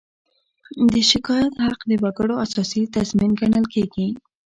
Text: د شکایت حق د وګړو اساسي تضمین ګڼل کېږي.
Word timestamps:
د 0.93 0.95
شکایت 1.09 1.53
حق 1.65 1.79
د 1.89 1.91
وګړو 2.03 2.33
اساسي 2.45 2.81
تضمین 2.95 3.31
ګڼل 3.39 3.65
کېږي. 3.73 4.07